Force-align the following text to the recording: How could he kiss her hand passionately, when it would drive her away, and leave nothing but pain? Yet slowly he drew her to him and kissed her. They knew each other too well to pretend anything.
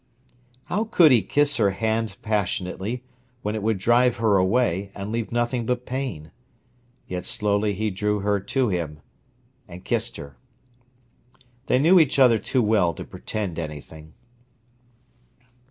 How 0.63 0.85
could 0.85 1.11
he 1.11 1.21
kiss 1.21 1.57
her 1.57 1.69
hand 1.69 2.17
passionately, 2.23 3.03
when 3.43 3.53
it 3.53 3.61
would 3.61 3.77
drive 3.77 4.15
her 4.15 4.37
away, 4.37 4.91
and 4.95 5.11
leave 5.11 5.31
nothing 5.31 5.67
but 5.67 5.85
pain? 5.85 6.31
Yet 7.07 7.23
slowly 7.23 7.73
he 7.73 7.91
drew 7.91 8.21
her 8.21 8.39
to 8.39 8.69
him 8.69 9.01
and 9.67 9.85
kissed 9.85 10.17
her. 10.17 10.37
They 11.67 11.77
knew 11.77 11.99
each 11.99 12.17
other 12.17 12.39
too 12.39 12.63
well 12.63 12.95
to 12.95 13.05
pretend 13.05 13.59
anything. 13.59 14.13